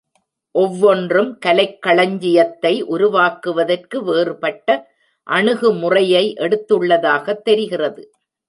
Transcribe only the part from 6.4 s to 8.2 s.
எடுத்துள்ளதாக தெரிகிறது.